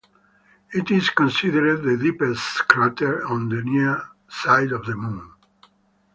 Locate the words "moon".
4.95-5.31